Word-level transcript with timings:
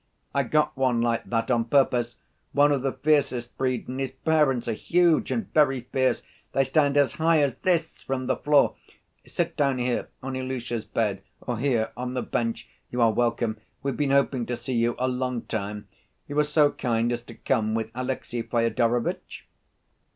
"I 0.33 0.41
got 0.41 0.75
one 0.75 0.99
like 0.99 1.25
that 1.25 1.51
on 1.51 1.65
purpose, 1.65 2.15
one 2.53 2.71
of 2.71 2.81
the 2.81 2.91
fiercest 2.91 3.55
breed, 3.55 3.87
and 3.87 3.99
his 3.99 4.09
parents 4.09 4.67
are 4.67 4.73
huge 4.73 5.29
and 5.29 5.53
very 5.53 5.81
fierce, 5.91 6.23
they 6.53 6.63
stand 6.63 6.97
as 6.97 7.13
high 7.13 7.39
as 7.43 7.57
this 7.57 8.01
from 8.01 8.25
the 8.25 8.35
floor.... 8.35 8.73
Sit 9.27 9.55
down 9.55 9.77
here, 9.77 10.09
on 10.23 10.35
Ilusha's 10.35 10.85
bed, 10.85 11.21
or 11.41 11.59
here 11.59 11.91
on 11.95 12.15
the 12.15 12.23
bench. 12.23 12.67
You 12.89 12.99
are 12.99 13.13
welcome, 13.13 13.59
we've 13.83 13.95
been 13.95 14.09
hoping 14.09 14.47
to 14.47 14.55
see 14.57 14.73
you 14.73 14.95
a 14.97 15.07
long 15.07 15.43
time.... 15.43 15.87
You 16.27 16.35
were 16.35 16.45
so 16.45 16.71
kind 16.71 17.11
as 17.11 17.21
to 17.25 17.35
come 17.35 17.75
with 17.75 17.91
Alexey 17.93 18.41
Fyodorovitch?" 18.41 19.45